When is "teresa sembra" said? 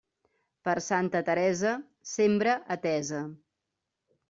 1.27-2.57